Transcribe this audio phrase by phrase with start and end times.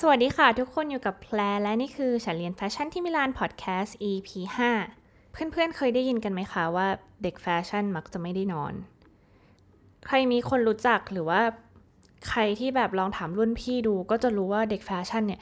[0.00, 4.28] สวัสดีค่ะทุกคนอยู่กับแพรและนี่คือฉันเรียนแฟชั่นที่มิลานพอดแคสต์ EP
[4.84, 6.86] 5 เพื่อนๆเคยได้ยินกันไหมคะว่า
[7.22, 8.72] เด็กแฟชั่นมักจะไม่ได้นอน
[10.06, 11.40] ใครมีคนรู้จักหรือว่า
[12.28, 15.40] ใครที่แบบลองถามรุ่นพี่ดูก็จะรู้ว่าเด็กแฟชั่นเนี่ย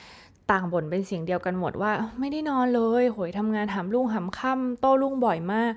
[0.51, 5.73] ต่างบ่นเป็นเสียงเดียวกันหมดว่าไม่ได้นอนเลยโหยทำงานหามรุ่งหามค่ำโต้รุ่งบ่อยมาก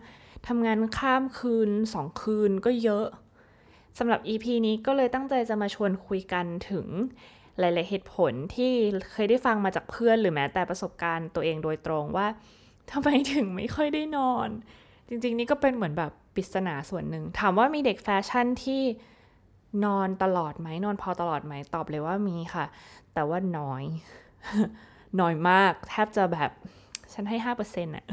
[0.47, 3.05] ทำงานข้ามคืนสองคืนก็เยอะ
[3.97, 6.87] สำหรับ EP นี้ก็เลยตั้งใจจะมาชวนคุยกันถึง
[7.59, 8.71] หลาย ๆ เหตุผลที่
[9.11, 12.27] เคยได้ฟังมาจากเพื่อนหรือแม้แต่ประสบการณ์ตัวเองโดยตรงว่า
[12.91, 14.49] ทำไมถึงไม่ค่อยได้นอน
[15.09, 18.81] จริง ๆ นี่ก็เป็นเหมือนแบบปริศนาส่วนหนึ่ง ถามว่ามีเด็กแฟชั่นที่
[19.85, 22.65] นอนตลอดไหมนอนพอตลอดไหมตอบเลยว่ามีค่ะ
[23.13, 23.83] แต่ว่าน้อย
[25.19, 26.51] น้อยมาก แทบจะแบบ
[27.13, 28.05] ฉันให้ห้าเปอร์เซ็นต์อะ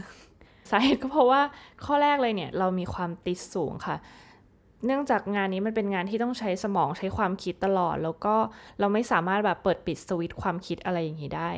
[0.71, 1.41] สาเหตุก็เพราะว่า
[1.85, 3.97] ข้อแรกเลยเนี่ย เรามีความติดสูงค่ะ
[4.87, 8.35] เนื่องจากงานนี้มันเป็นงานที่ต้องใช้สมองใช้ความคิดตลอด แล้วก็
[8.81, 11.51] เราไม่สามารถแบบเปิดปิดสวิตช์ความคิดอะไรอย่างนี้ได้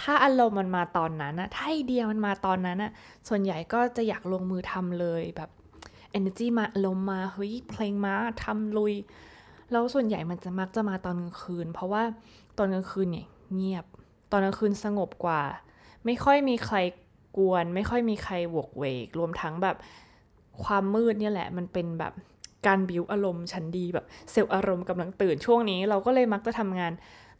[0.00, 2.90] ถ้าอารมณ์มันมาตอนนั้นอะถ้าไอเดียมันมาตอนนั้นอะ
[3.28, 5.50] ส่วนใหญ่ก็จะอยากลงมือทำเลยแบบ
[6.18, 8.94] energy มาลมมาเฮ้ยเพลงมาทำลุย
[9.70, 12.02] แล้วส่วนใหญ่มันจะมักจะมาตอนกลางคืน เพราะว่า
[12.58, 13.84] ตอนกลางคืนเนี่ยเงียบ
[14.30, 15.42] ตอนกลางคืนสงบกว่า
[16.04, 16.76] ไม่ค่อยมีใคร
[17.36, 19.76] กวน ไม่ค่อยมีใครวกเวก รวมทั้งแบบ
[20.64, 22.12] ความมืดเนี่ยแหละมันเป็นแบบ
[22.66, 26.92] การบิวอารมณ์ชั้นดีแบบเซลล์อารมณ์กำลังตื่นช่วงนี้ เราก็เลยมักจะทำงาน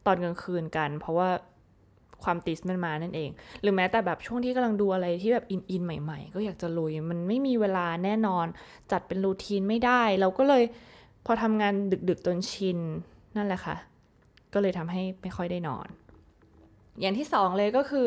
[0.06, 1.28] ตอนกลางคืนกัน เพราะว่า
[2.22, 3.30] ความติสมันมานั่นเอง
[3.62, 8.46] หรือแม้แต่แบบช่วงที่กำลังดูอะไรที่แบบอินอินใหม่ ๆ ก็อยากจะลุยมันไม่มีเวลาแน่นอน
[8.92, 10.62] จัดเป็นรูทีนไม่ได้ เราก็เลย
[11.26, 11.74] พอทำงาน
[12.08, 12.78] ดึกๆจนชิน
[13.36, 13.76] นั่นแหละค่ะ
[14.54, 15.86] ก็เลยทำให้ไม่ค่อยได้นอน
[17.00, 18.06] อย่างที่สองเลยก็คือ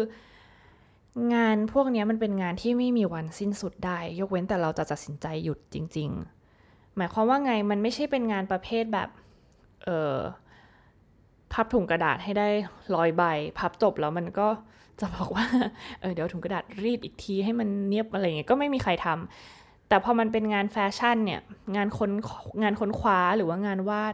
[1.33, 6.09] งานพวกนี้มันเป็นงานที่ไม่มีวันสิ้นสุดได้ ยกเว้นแต่เราจะตัดสินใจหยุดจริง
[6.53, 9.09] ๆ หมายความว่าไงมันไม่ใช่เป็นงานประเภทแบบ
[9.83, 10.15] เออ
[11.53, 12.47] พับถุงกระดาษให้ได้
[12.95, 13.23] ร้อยใบ
[13.59, 14.47] พับจบแล้วมันก็
[14.99, 15.45] จะบอกว่า
[16.01, 21.41] เออเดี๋ยวถุงกระดาษรีดอีกทีให้มันเนียบอะไรเงี้ยก็ไม่มีใครทำแต่พอมันเป็นงานแฟชั่นเนี่ย
[21.75, 22.11] งานค้น
[22.63, 24.13] งานค้นคว้าหรือว่างานวาด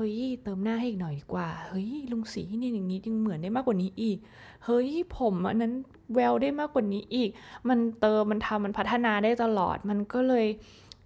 [0.00, 4.18] เฮ้ยเติมหน้าให้อีกหน่อยดีกว่า เฮ้ยลุงสีนี่อย่างนี้ยังเหมือนได้มากกว่านี้อีก
[4.64, 4.88] เฮ้ย
[5.18, 5.72] ผมอันนั้น
[6.14, 7.30] แววได้มากกว่านี้อีก
[7.68, 10.46] มันเติมมันทำมันพัฒนาได้ตลอด มันก็เลย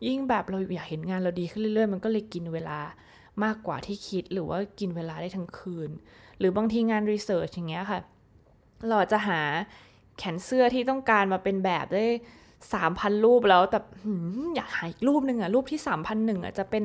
[0.06, 2.78] ยิ่งแบบเราอยากเห็นงานเราดีขึ้นเรื่อยๆ มันก็เลยกินเวลา
[3.44, 5.91] มากกว่าที่คิดหรือว่ากินเวลาได้ทั้งคืน
[6.38, 8.00] หรือบางทีงานรีเสิร์ชอย่างเงี้ยค่ะ
[8.88, 9.41] เราจะหา
[10.19, 12.06] แขนเสื้อที่ต้องการมาเป็นแบบได้
[12.75, 13.78] สามพันรูปแล้วแต่
[14.56, 16.84] อยากหาอีกรูปหนึ่งอะรูปที่สามพันหนึ่งอะจะเป็น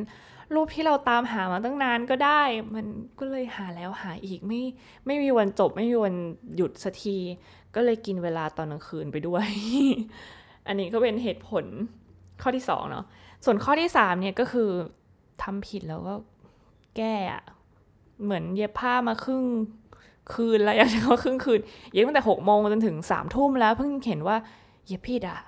[0.56, 2.42] รูปที่เราตามหามาตั้งนานก็ได้
[2.76, 2.86] มัน
[3.20, 4.62] ก็เลยหาแล้วหาอีกไม่
[5.06, 6.16] ไม่มีวันจบไม่มีวัน
[6.56, 7.18] หยุดสักที
[7.76, 9.48] ก็เลยกินเวลาตอนกลางคืนไปด้วย
[10.68, 11.66] อันนี้ก็เป็นเหตุผล
[12.42, 13.06] ข้อที่สองเนาะ
[13.46, 14.70] ส่วนข้อที่สามเนี่ยก็คือ
[15.44, 16.14] ทำผิดแล้วก็
[16.98, 17.44] แก้อะ
[18.24, 19.44] เหมือนเย็บผ้ามาครึ่ง
[20.34, 21.60] คืนแล้วอยากจะว่าครึ่งคืน
[21.92, 24.38] เย็บตั้งแต่หกโมงจนถึงสามทุ่มแล้วเพิ่งเห็นว่า
[24.88, 25.40] เย็บผิดอะ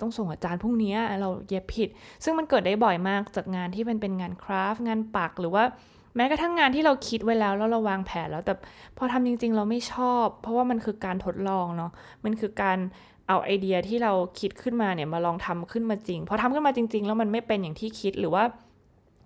[0.00, 1.88] ต้องส่งอาจารย์พรุ่งนี้เราเย็บผิด
[2.24, 5.64] ซึ่งมันเกิดได้บ่อยมากจากงานที่มันเป็นงานคราฟต์งานปักหรือว่า
[6.16, 8.54] แม้กระทั่งงานที่เราคิดไว้แล้วแล้วเราวางแผนแล้วแต่
[8.98, 11.90] พอทำจริง ๆ เราไม่ชอบ เพราะว่ามันคือการทดลองเนาะ
[12.24, 12.78] มันคือการ
[13.28, 18.44] เอาไอเดียที่เราคิดขึ้นมาเนี่ยมาลองทำขึ้นมาจริงพอทำขึ้นมาจริง ๆ แล้วมันไม่เป็นอย่างที่คิดหรือว่า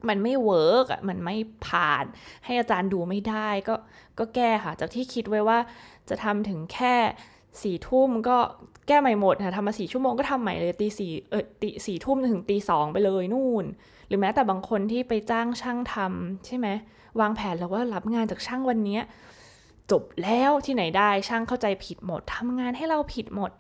[0.09, 1.37] มันไม่เวิร์กอะมันไม่
[1.67, 2.05] ผ่าน
[2.45, 3.75] ให้อาจารย์ดูไม่ได้ก็
[4.19, 5.59] ก็แก้ค่ะ จากที่คิดไว้ว่า
[6.09, 6.95] จะทำถึงแค่
[7.63, 8.37] สี่ทุ่มก็
[8.89, 13.65] แก้ใหม่หมดค่ะทำมาสี่ชั่วโมงก็ทำใหม่เลยตีสี่เออตีสี่ทุ่มถึงตีสองไปเลยนู่น
[14.07, 16.69] หรือแม้แต่บางคนที่ไปจ้างช่างทำใช่ไหม
[17.21, 18.99] วางแผนแล้วว่ารับงานจากช่างวันนี้
[19.91, 23.51] จบแล้วที่ไหนได้ช่างเข้าใจผิดหมดทำงานให้เราผิดหมด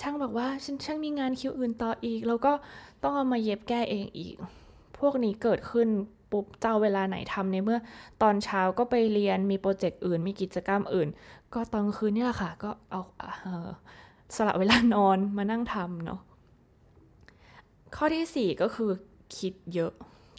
[0.00, 2.52] ช่างบอกว่าฉันช่างมีงานคิวอื่นต่ออีก แล้วก็
[3.02, 4.34] ต้องเอามาเย็บแก้เองอีก
[4.98, 5.88] พวกนี้เกิดขึ้น
[6.30, 7.78] ปุ๊บเจ้าเวลาไหนทำในเมื่อ
[8.22, 11.08] ตอนเช้าก็ไปเรียนมีโปรเจกต์อื่น มีกิจกรรมอื่น
[11.54, 13.02] ก็ตอนคืนนี่แหละค่ะ ก็เอา
[14.36, 16.20] สละเวลานอนมานั่งทำเนาะ
[17.96, 18.90] ข้อที่สี่ก็คือ
[19.38, 19.92] คิดเยอะ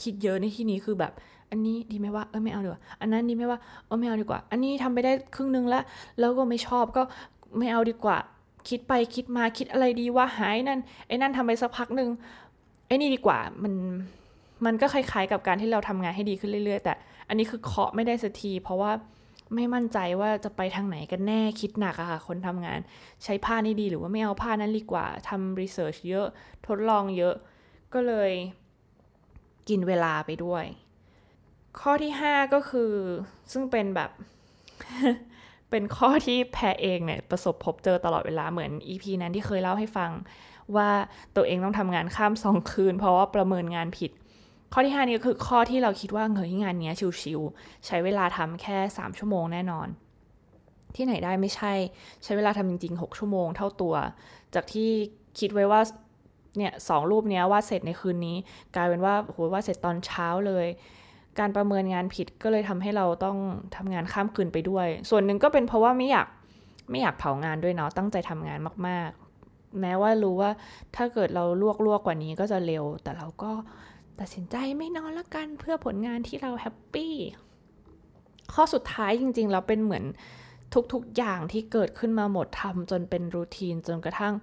[0.03, 1.13] คิดเยอะในที่นี้คือแบบ
[1.49, 5.83] อันนี้ดีไหมว่าเออไม่เอาดีกว่า อันนั้นดีไหมว่าเออไม่เอาดีกว่า อันนี้ทำไปได้ครึ่งนึงแล้ว
[6.19, 7.03] แล้วก็ไม่ชอบก็
[7.57, 8.17] ไม่เอาดีกว่า
[8.69, 12.09] คิดไปคิดมาคิดอะไรดีว่าหายนั่นไอ้นั่นทำไปสักพักหนึ่ง
[12.87, 13.73] ไอ้นี่ดีกว่ามัน
[14.65, 16.93] มันก็คล้ายๆกับการที่เราทำงานให้ดีขึ้นเรื่อย ๆ แต่
[17.27, 18.91] อันนี้คือเคาะไม่ได้สักที เพราะว่า
[19.55, 22.79] ไม่มั่นใจว่าจะไปทางไหนกันแน่คิดหนักอะค่ะ คนทำงาน
[23.23, 26.27] ใช้ผ้านี่ดีหรือว่าไม่เอาผ้านั้นดีกว่าทำรีเสิร์ชเยอะ
[26.67, 27.35] ทดลองเยอะ
[27.93, 28.31] ก็เลย
[29.69, 30.65] กินเวลาไปด้วย
[31.79, 32.91] ข้อที่ 5 ก็คือ
[33.51, 34.09] ซึ่งเป็นแบบ
[35.69, 40.11] เป็นข้อที่แพรเองเนี่ยประสบพบเจอตลอดเวลาเหมือน EP นั้นที่เคยเล่าให้ฟัง
[40.75, 40.89] ว่า
[41.35, 44.11] ตัวเองต้องทำงานข้ามสองคืน เพราะว่าประเมินงานผิด
[44.73, 49.87] ข้อที่ 5 นี้ก็คือข้อที่เราคิดว่าเงยงานนี้ชิวๆใช้เวลาทำแค่ 3 ชั่วโมงแน่นอน
[50.95, 51.73] ที่ไหนได้ไม่ใช่
[52.23, 53.95] ใช้เวลาทำจริง ๆ 6 ชั่วโมงเท่าตัว
[54.55, 54.89] จากที่
[55.39, 55.81] คิดไว้ว่า
[56.57, 58.37] เนี่ยสองรูปนี้วาดเสร็จในคืนนี้
[58.75, 60.67] กลายเป็นว่าโหวาดเสร็จตอนเช้าเลย
[61.39, 63.37] การประเมินงานผิดก็เลยทำให้เราต้อง
[63.75, 66.27] ทำงานข้ามคืนไปด้วย ส่วนหนึ่งก็เป็นเพราะว่าไม่อยาก
[66.91, 69.09] ไม่อยากเผางานด้วยเนาะตั้งใจทำงานมาก
[69.45, 70.51] ๆ แม้ว่ารู้ว่า
[70.95, 73.51] ถ้าเกิดเราลวกลวกกว่านี้ก็จะเร็ว แต่เราก็
[74.19, 77.15] ตัดสินใจไม่นอนละกันเพื่อผลงานที่เรา happy
[78.53, 80.03] ข้อสุดท้ายจริงๆเราเป็นเหมือน
[80.93, 84.33] ทุกๆอย่างที่เกิดขึ้นมาหมดทำจนเป็น routine จนกระทั่ง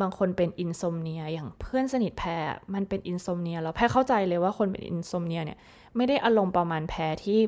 [0.00, 2.44] บางคนเป็น insomnia อย่างเพื่อนสนิทแพร
[2.74, 5.58] มันเป็น insomnia แล้วแพรเข้าใจเลยว่าคนเป็น insomnia เนี่ย
[5.96, 7.40] ไม่ได้อารมณ์ประมาณแพรที่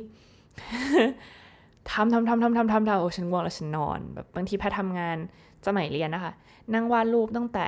[1.90, 5.16] ทำทำทำทำทำทำทำโอ้ฉันง่วงแล้วฉันนอนแบบบางทีแพรทำงาน
[5.66, 6.32] สมัยเรียนนะคะ
[6.74, 7.66] นั่งวาดรูปตั้งแต่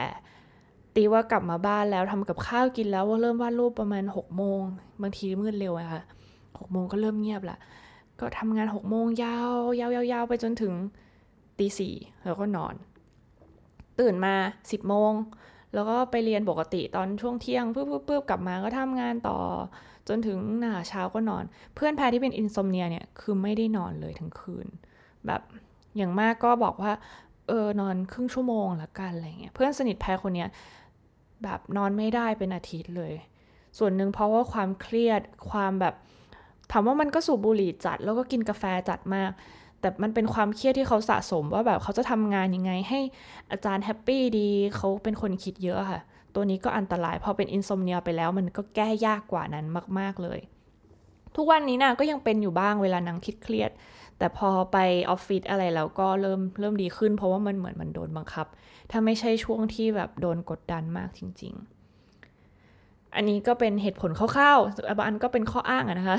[0.94, 4.60] ตีว่ากลับมาบ้านแล้วทำกับข้าวกินแล้วว่าเริ่มวาดรูปประมาณหกโมง
[5.02, 6.02] บางทีมืดเร็วอะค่ะ
[6.58, 7.58] หกโมงก็เริ่มเงียบละ
[8.20, 10.74] ก็ทำงานหกโมงยาวยาวยาวไปจนถึง
[11.58, 11.94] ตีสี่
[12.24, 12.74] แล้วก็นอน
[14.00, 15.12] ตื่นมา 10โมง
[15.74, 19.38] แล้วก็ไปเรียนปกติตอนช่วงเที่ยงปุ๊บปุ๊บปุ๊บกลับมาก็ทำงานต่อ
[20.08, 21.44] จนถึงหน้าเช้าก็นอน
[21.74, 24.66] เพื่อนแพรที่เป็น insomnia เนี่ยคือไม่ได้นอนเลยทั้งคืน
[25.26, 25.42] แบบ
[25.96, 26.92] อย่างมากก็บอกว่า
[27.50, 30.48] เออนอนครึ่งชั่วโมงละกันอะไรเงี้ยเพื่อนสนิทแพรคนเนี้ย
[31.42, 33.12] แบบนอนไม่ได้เป็นอาทิตย์เลย
[33.78, 35.20] ส่วนหนึ่งเพราะว่าความเครียด
[35.50, 35.94] ความแบบ
[36.72, 39.30] ถามว่ามันก็สูบบุหรี่จัด แล้วก็กินกาแฟจัดมาก
[39.80, 43.00] แต่มันเป็นความเครียดที่เขาสะสมว่าแบบเขาจะทำงานยังไงให้
[43.50, 46.00] อาจารย์แฮปปี้ดีเขาเป็นคนคิดเยอะค่ะ
[46.34, 49.66] ตัวนี้ก็อันตรายพอเป็น insomnia ไปแล้วมันก็แก้ยากกว่านั้น
[49.98, 50.40] มาก ๆเลย
[51.36, 53.70] ทุกวันนี้นะก็ยังเป็นอยู่บ้างเวลานั่งคิดเครียด
[54.20, 54.78] แต่พอไป
[55.10, 58.46] ออฟฟิศอะไรแล้วก็เริ่มเริ่มดีขึ้น เพราะว่ามันเหมือนมันโดนบังคับ
[58.90, 61.54] ถ้าไม่ใช่ช่วงที่แบบโดนกดดันมากจริง
[62.34, 66.18] ๆ อันนี้ก็เป็นเหตุผลคร่าวๆบางอันก็เป็นข้ออ้างอะนะคะ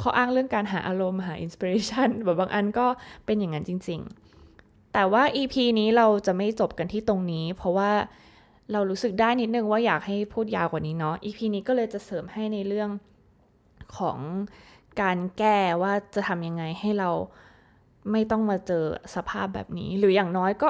[0.00, 2.86] ข้ออ้างเรื่องการหาอารมณ์หาอินสปิเรชันแบบบางอันก็
[3.26, 4.00] เป็นอย่างนั้นจริง
[4.46, 7.90] ๆ แต่ว่า EP นี้เราจะไม่จบกันที่ตรงนี้ เพราะว่า
[8.72, 12.90] เรารู้สึกได้นิดนึงว่าอยากให้พูดยาวกว่านี้เนาะ EP นี้ก็เลยจะเสริมให้ในเรื่อง
[13.98, 14.18] ของ
[15.00, 17.10] การแก้ว่าจะทำยังไงให้เรา
[18.12, 18.84] ไม่ต้องมาเจอ
[19.14, 20.68] สภาพแบบนี้ หรืออย่างน้อยก็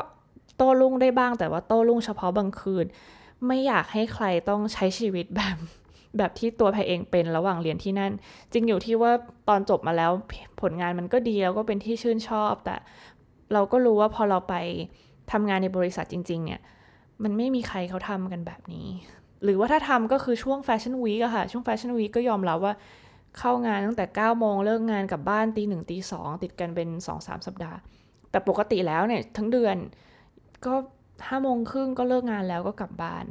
[0.57, 2.87] โต้รุ่งได้บ้าง แต่ว่าโต้รุ่งเฉพาะบางคืน
[3.47, 5.57] ไม่อยากให้ใครต้องใช้ชีวิตแบบ
[6.19, 8.13] แบบที่ตัวแพรเองเป็นระหว่างเรียนที่นั่น
[8.53, 9.13] จริงอยู่ที่ว่า
[9.49, 10.11] ตอนจบมาแล้ว
[10.61, 12.77] ผลงานมันก็ดีแล้วก็เป็นที่ชื่นชอบ แต่
[13.53, 14.55] เราก็รู้ว่าพอเราไป
[15.33, 16.61] ทำงานในบริษัทจริง ๆ เนี่ย
[17.23, 18.89] มันไม่มีใครเขาทำกันแบบนี้
[19.45, 22.75] หรือว่าถ้าทำก็คือช่วง fashion week อะค่ะ ช่วง fashion week ก็ยอมรับว่า
[23.39, 27.79] เข้างานตั้งแต่เก้าโมงเลิกงานกลับบ้านตีหนึ่งตีสองติดกันเป็นสองสัปดาห์
[28.31, 29.77] แต่ปกติแล้วเนี่ยทั้งเดือน
[30.67, 30.75] ก็
[31.29, 33.25] ห้าโมงครึ่งก็เลิกงานแล้วก็กลับบ้าน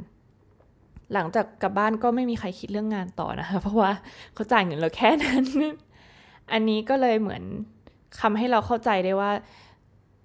[1.12, 3.92] หลังจากกลับบ้านก็ไม่มีใครคิดเรื่องงานต่อนะคะเพราะว่า
[4.34, 5.44] เขาจ่ายเงินเราแค่นั้น
[6.52, 7.42] อันนี้ก็เลยเหมือน
[8.20, 9.30] ทำให้เราเข้าใจได้ว่า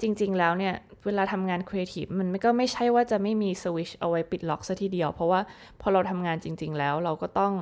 [0.02, 0.76] จริง ๆ แล้วเนี่ย
[1.06, 5.40] เวลาทำงานครีเอทีฟมันก็ไม่ใช่ว่าจะไม่มีสวิตช์เอาไว้ปิดล็อกซะทีเดียว เพราะว่า
[5.82, 7.54] พอเราทำงานจริง ๆ แล้วเราก็ต้อง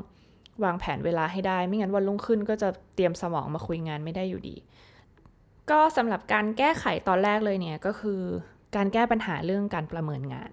[0.63, 4.55] วางแผนเวลาให้ได้ ไม่งั้นวันรุ่งขึ้นก็จะเตรียมสมองมาคุยงานไม่ได้อยู่ดี
[5.71, 8.21] ก็สำหรับการแก้ไขตอนแรกเลยเนี่ยก็คือ
[8.75, 10.51] การแก้ปัญหาเรื่องการประเมินงาน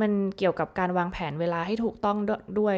[0.00, 2.18] มันเกี่ยวกับการวางแผนเวลาให้ถูกต้อง
[2.60, 2.76] ด้วย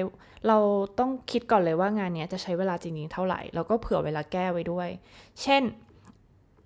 [0.48, 0.58] เรา
[0.98, 4.88] ต้องคิดก่อนเลยว่างานนี้จะใช้เวลาจริงๆเท่าไหร่ แล้วก็เผื่อเวลาแก้ไว้ด้วย
[5.42, 5.62] เช่น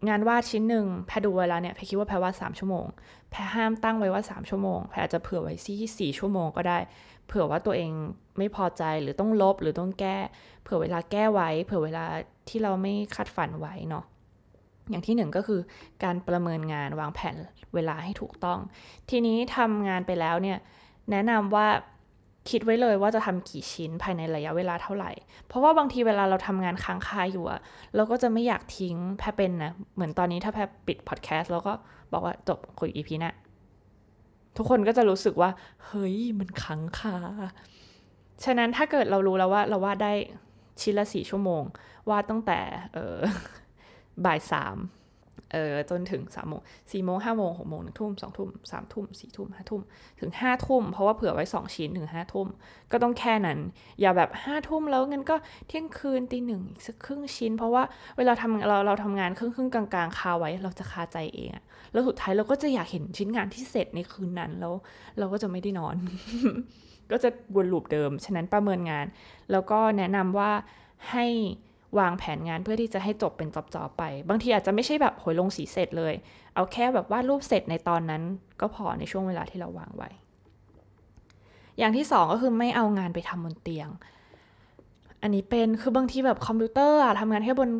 [0.09, 2.87] งานวาดชิ้นหนึ่งแพดูเวลาเนี่ยแพคิดว่าแพวาดสามชั่วโมง
[3.31, 6.79] แพห้ามตั้งไว้ว่าสามชั่วโมง แพอาจจะเผื่อไว้ที่สี่ชั่วโมงก็ได้
[7.31, 7.93] เผื่อว่าตัวเอง
[8.39, 10.17] ไม่พอใจหรือต้องลบหรือต้องแก้
[10.63, 12.05] เผื่อเวลาแก้ไว้ เผื่อเวลา
[12.49, 14.05] ที่เราไม่คาดฝันไว้เนาะ
[14.91, 15.61] อย่างที่หนึ่งก็คือ
[16.05, 17.37] การประเมินงานวางแผน
[17.75, 18.59] เวลาให้ถูกต้อง
[19.11, 20.59] ทีนี้ทำงานไปแล้วเนี่ย
[21.11, 21.67] แนะนำว่า
[22.51, 25.13] คิดไว้เลยว่าจะทำกี่ชิ้นภายในระยะเวลาเท่าไหร่
[25.47, 27.61] เพราะว่าบางทีเวลาเราทำงานค้างคาอยู่อะ
[27.97, 31.73] เราก็จะไม่อยากทิ้งแพรเป็นนะ เหมือนตอนนี้ถ้าแพรปิดพอดแคสต์แล้วก็
[32.13, 33.35] บอกว่าจบคุยอีพีนะ
[34.57, 35.51] ทุกคนก็จะรู้สึกว่า
[35.87, 37.17] เฮ้ยมันขังคา
[38.45, 40.13] ฉะนั้นถ้าเกิดเรารู้แล้วว่าเราวาดได้
[40.81, 41.63] ชิ้นละสี่ชั่วโมง
[42.11, 42.61] วาดตั้งแต่
[42.95, 43.19] เออ
[44.25, 44.77] บ่ายสาม
[45.53, 46.61] เออจนถึงสามโมง
[46.93, 49.83] สี่โมงห้าโมงหกโมงหนึ่งทุ่มสองทุ่มสามทุ่มสี่ทุ่มห้าทุ่ม
[50.21, 52.47] ถึงห้าทุ่มเพราะว่าเผื่อไว้สองชิ้นถึงห้าทุ่ม
[52.93, 53.59] ก็ต้องแค่นั้น
[54.01, 55.37] อย่าแบบห้าทุ่มแล้วงั้นก็
[55.69, 57.83] เที่ยงคืนตีหนึ่งอีกสักครึ่งชิ้น เพราะว่า
[58.17, 64.75] เวลาทำเราเราทำงานครึ่งครึ่งกลางๆคาไว้เราจะคาใจเองอะแล้วสุดท้ายเราก็จะอยากเห็นชิ้นงานที่เสร็จในคืนนั้นแล้ว
[65.19, 65.97] เราก็จะไม่ได้นอน
[67.11, 69.07] ก็จะวนลูปเดิม ฉะนั้นประเมินงาน
[69.53, 70.51] แล้วก็แนะนำว่า
[71.11, 71.27] ให้
[71.99, 76.15] วางแผนงานเพื่อที่จะให้จบเป็นจอบๆไป บางทีอาจจะไม่ใช่แบบหอยลงสีเสร็จเลย
[76.55, 78.23] เอาแค่แบบวาดรูปเสร็จในตอนนั้น
[78.61, 80.11] ก็พอในช่วงเวลาที่เราวางไว้
[81.79, 83.89] อย่างที่สองก็คือไม่เอางานไปทำบนเตียง
[85.23, 87.71] อันนี้เป็นคือบางทีแบบคอมพิวเตอร์อะทำงานแค่บน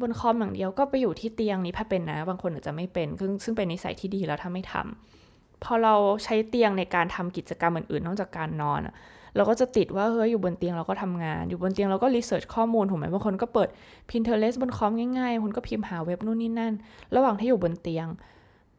[0.00, 8.94] บนคอมอย่างเดียวก็ไปอยู่ที่เตียงนี้ถ้าเป็นนะ บางคนอาจจะไม่เป็นซึ่งซึ่งเป็นนิสัยที่ดีแล้วถ้าไม่ทำพอเราใช้เตียงในการทำกิจกรรมอื่นๆ นอกจากการนอนอะ
[9.36, 13.68] เราก็จะติดว่าเฮ้ยอยู่บนเตียงเราก็ทำงาน อยู่บนเตียงเราก็รีเสิร์ชข้อมูลถูกไหมบางคนก็เปิด
[14.10, 16.72] Pinterest บนคอมง่ายๆคนก็พิมพ์หาเว็บนู่นนี่นั่น
[17.16, 18.06] ระหว่างที่อยู่บนเตียง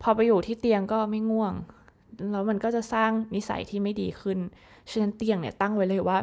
[0.01, 1.53] พอไปอยู่ที่เตียงก็ไม่ง่วง
[2.31, 4.37] แล้วมันก็จะสร้างนิสัยที่ไม่ดีขึ้น
[4.89, 6.17] ฉะนั้นเตียงเนี่ยตั้งไว้เลยว่า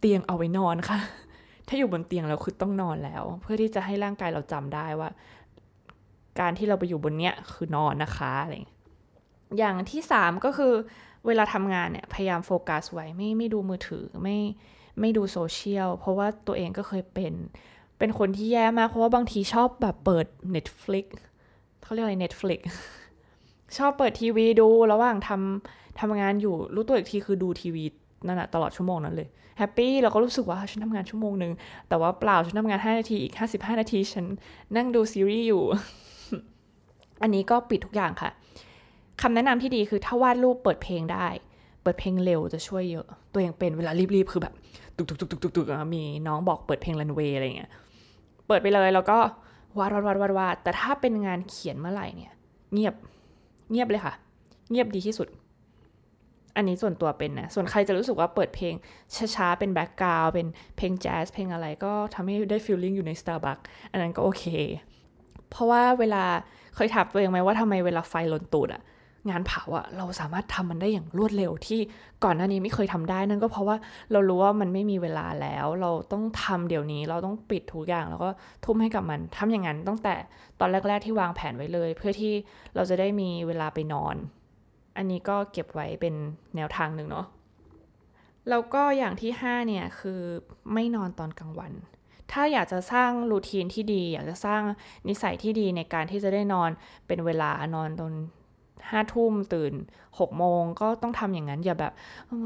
[0.00, 0.98] เตียงเอาไว้นอนค่ะ
[1.68, 5.10] ถ้าอยู่บนเตียงแล้วคือต้องนอนแล้ว เพื่อที่จะให้ร่างกายเราจำได้ว่า
[6.40, 8.54] การที่เราไปอยู่บนเนี้ยคือนอนนะคะอะไร
[9.58, 10.72] อย่างที่สามก็คือ
[11.28, 14.38] เวลาทำงานเนี่ยพยายามโฟกัสไว้ไม่ไม่ดูมือถือไม่
[15.00, 17.34] ไม่ดูโซเชียลเพราะว่าตัวเองก็เคยเป็น
[17.98, 21.06] เป็นคนที่แย่มาก เพราะว่าบางทีชอบแบบเปิด Netflix
[21.82, 22.60] เขาเรียกอะไร Netflix
[23.78, 27.84] ชอบเปิดทีวีดูระหว่างทำทำงานอยู่รู้ตัวอีกทีคือดูทีวี
[28.26, 31.52] นั่นแหะตลอดชั่วโมงนั้นเลยแฮปปี้เราก็รู้สึกว่าฉันทำงานชั่วโมงหนึ่ง
[31.88, 34.26] แต่ว่าเปล่าฉันทำงาน 5 นาทีอีก 55 นาที ฉัน
[34.76, 35.62] นั่งดูซีรีส์อยู่
[37.22, 38.30] อันนี้ก็ปิดทุกอย่างค่ะ
[39.22, 41.26] คำแนะนำที่ดีคือถ้าวาดรูปเปิดเพลงได้
[41.82, 44.54] เปิดเพลงเร็วจะช่วยเยอะ ตัวเองเป็นเวลารีบๆ คือแบบ
[44.96, 47.70] ตุกตุกตุกตุกตุกตุกมีน้องบอกเปิดเพลงรันเวย์อะไรเงี้ย
[48.46, 49.18] เปิดไปเลยแล้วก็
[49.78, 52.32] วาดวาดวาดวาดวาดแต่ถ้าเป็นงานเขียนเมื่อไหร่เนี่ย
[52.72, 52.94] เงียบ
[53.70, 54.14] เงียบเลยค่ะ
[54.70, 55.28] เงียบดีที่สุด
[56.56, 58.74] อันนี้ส่วนตัวเป็นนะ ส่วนใครจะรู้สึกว่าเปิดเพลง
[59.34, 60.46] ช้าๆ เป็น background เป็น
[60.76, 64.44] เพลงแจ๊สเพลงอะไรก็ทำให้ได้ feeling อยู่ใน Starbucks อันนั้นก็โอเค
[65.50, 66.24] เพราะว่าเวลา
[66.74, 68.82] เคยถามตัวเองไหมว่าทำไมเวลาไฟลนตูดอะ
[69.30, 71.80] งานเผาอะเราสามารถทำมันได้อย่างรวดเร็วที่
[72.24, 73.76] ก่อนหน้านี้ไม่เคยทำได้นั่นก็เพราะว่า
[74.12, 78.30] เรารู้ว่ามันไม่มีเวลาแล้ว เราต้องทำเดี๋ยวนี้เราต้องปิดทุกอย่าง แล้วก็
[78.64, 80.14] ทุ่มให้กับมันทำอย่างนั้นตั้งแต่
[80.60, 82.32] ตอนแรก ๆ ที่วางแผนไว้เลย เพื่อที่
[82.74, 84.16] เราจะได้มีเวลาไปนอน
[84.96, 86.14] อันนี้ก็เก็บไว้เป็น
[86.56, 87.26] แนวทางหนึ่งเนาะ
[88.48, 90.20] แล้วก็อย่างที่ 5 เนี่ยคือ
[90.72, 91.72] ไม่นอนตอนกลางวัน
[92.32, 94.62] ถ้าอยากจะสร้างรูทีนที่ดี อยากจะสร้าง
[95.08, 96.70] นิสัยที่ดีในการที่จะได้นอน
[97.06, 98.12] เป็นเวลานอนตอน
[98.90, 99.72] ห้าทุ่มตื่น
[100.18, 101.92] หกโมงก็ต้องทำอย่างนั้นอย่าแบบ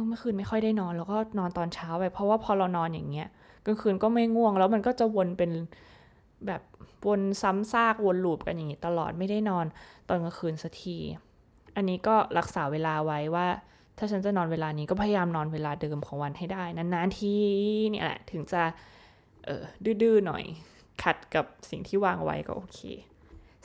[0.09, 3.29] เมื่อคืนไม่ค่อยได้นอน แล้วก็นอนตอนเช้าไปเพราะว่าพอเรานอนอย่างเงี้ย
[3.67, 5.51] กลางคืนก็ไม่ง่วง แล้วมันก็จะวนเป็น
[6.47, 6.63] แบบ
[7.07, 9.67] วนซ้ำซากวนลูปกันอย่างนี้ตลอดไม่ได้นอน
[10.09, 10.97] ตอนกลางคืนสักที
[11.77, 13.47] อันนี้ก็รักษาเวลาไว้ว่า
[13.99, 17.35] ถ้าฉันจะนอนเวลานี้ก็พยายามนอนเวลาเดิมของวันให้ได้ นานๆที
[17.93, 18.63] นี่แหละถึงจะ
[19.45, 19.63] เออ
[20.03, 20.45] ดื้อๆหน่อย
[21.03, 22.79] ขัดกับสิ่งที่วางไว้ก็โอเค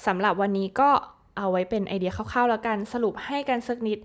[0.05, 0.89] สำหรับวันนี้ก็
[1.37, 3.99] เอาไว้เป็นไอเดียคร่าวๆแล้วกันสรุปให้กันสักนิด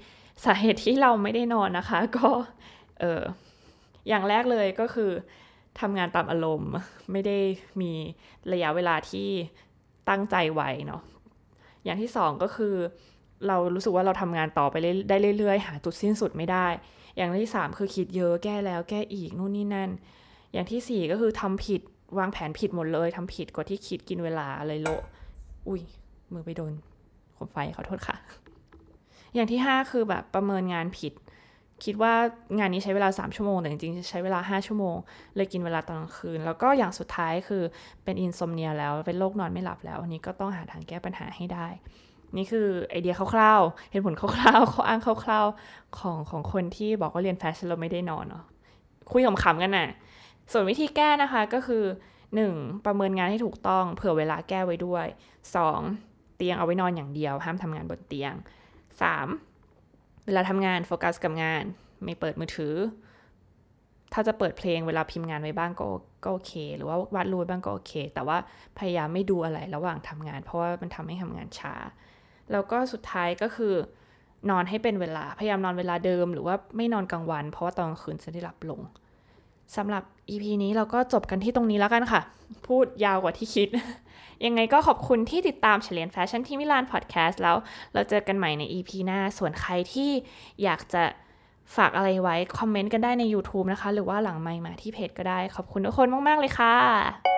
[0.44, 2.28] สาเหตุที่เราไม่ได้นอนนะคะ ก็
[3.00, 3.22] เออ
[4.08, 5.10] อย่างแรกเลยก็คือ
[5.80, 6.70] ทำงานตามอารมณ์
[7.12, 7.38] ไม่ได้
[7.80, 7.92] มี
[8.52, 9.28] ระยะเวลาที่
[10.08, 11.02] ตั้งใจไว้เนาะ
[11.84, 12.74] อย่างที่สองก็คือ
[13.46, 14.74] เรารู้สึกว่าเราทำงานต่อไป
[15.08, 16.66] ได้เรื่อยๆ หาจุดสิ้นสุดไม่ได้
[17.16, 19.90] อย่างที่สามคือคิดเยอะแก้แล้วแก้อีกนู่นนี่นั่น
[20.52, 21.80] อย่างที่สี่ก็คือทำผิด
[22.18, 24.88] วางแผนผิดหมดเลยทำผิดกว่าที่คิดกินเวลาเลยโล
[25.68, 25.82] อุ้ย
[26.32, 26.72] มือไปโดน
[27.44, 28.16] มไฟขอโทษค่ะ
[29.34, 31.12] อย่างที่ห้าคือแบบประเมินงานผิด
[31.84, 32.14] คิดว่า
[32.58, 34.96] งานนี้ใช้เวลา 3 ชั่วโมง แต่จริงๆ ใช้เวลา 5 ชั่วโมง
[35.36, 37.62] เลยกินเวลาตอนกลางคืน แล้วก็อย่างสุดท้ายคือ
[38.04, 41.66] เป็น insomnia แล้ว เป็นโรคนอนไม่หลับแล้ว อันนี้ก็ต้องหาทางแก้ปัญหาให้ได้
[42.36, 48.44] นี่คือไอเดียคร่าวๆ เหตุผลคร่าวๆข้ออ้างคร่าวๆของของคนที่บอกว่าเรียนแฟชั่นเราไม่ได้นอนเนาะ
[49.12, 49.88] คุยขำๆกันน่ะ
[50.52, 51.84] ส่วนวิธีแก้นะคะก็คือ
[52.34, 52.84] 1.
[52.86, 55.06] ประเมินงานให้ถูกต้อง เผื่อเวลาแก้ไว้ด้วย
[55.62, 56.11] 2.
[56.36, 58.34] เตียงเอาไว้นอนอย่างเดียว ห้ามทำงานบนเตียง
[59.50, 60.26] 3.
[60.26, 61.64] เวลาทำงานโฟกัสกับงาน
[62.04, 62.74] ไม่เปิดมือถือ
[64.12, 65.88] ถ้าจะเปิดเพลงเวลาพิมพ์งานไว้บ้างก็
[66.24, 68.38] ก็โอเค หรือว่าวาดรูปบ้างก็โอเค แต่ว่า
[68.78, 71.74] พยายามไม่ดูอะไรระหว่างทำงาน เพราะว่ามันทำให้ทำงานช้า
[72.52, 73.74] แล้วก็สุดท้ายก็คือ
[74.50, 78.80] นอนให้เป็นเวลา พยายามนอนเวลาเดิม หรือว่าไม่นอนกลางวัน เพราะว่าตอนกลางคืนจะได้หลับลง
[79.76, 82.20] สำหรับ EP นี้เราก็จบกันที่ตรงนี้แล้วกันค่ะ
[82.66, 83.68] พูดยาวกว่าที่คิด
[84.46, 87.56] ยังไงก็ขอบคุณที่ติดตามเฉลียนแฟชั่นที่มิลานพอดแคสต์แล้ว
[87.92, 90.10] เราเจอกันใหม่ใน EP หน้า ส่วนใครที่
[90.62, 91.02] อยากจะ
[91.76, 97.31] ฝากอะไรไว้ คอมเมนต์กันได้ใน YouTube นะคะ หรือว่าหลังไมค์มาที่เพจก็ได้ ขอบคุณทุกคนมาก ๆ เลยค่ะ